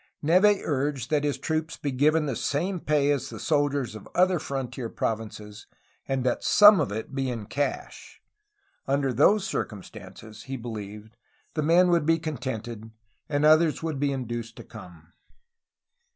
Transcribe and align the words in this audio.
Neve 0.23 0.59
urged 0.63 1.11
that 1.11 1.23
his 1.23 1.37
troops 1.37 1.77
be 1.77 1.91
given 1.91 2.25
the 2.25 2.35
same 2.35 2.79
pay 2.79 3.11
as 3.11 3.29
the 3.29 3.39
soldiers 3.39 3.93
of 3.93 4.09
other 4.15 4.39
frontier 4.39 4.89
provinces 4.89 5.67
and 6.07 6.23
that 6.23 6.43
some 6.43 6.79
of 6.79 6.91
it 6.91 7.13
be 7.13 7.29
in 7.29 7.45
cash. 7.45 8.19
Under 8.87 9.13
those 9.13 9.45
circumstances, 9.45 10.45
he 10.45 10.57
be 10.57 10.69
lieved, 10.69 11.11
the 11.53 11.61
men 11.61 11.89
would 11.89 12.07
be 12.07 12.17
contented, 12.17 12.89
and 13.29 13.45
others 13.45 13.81
could 13.81 13.99
be 13.99 14.11
induced 14.11 14.55
to 14.55 14.63
come. 14.63 15.13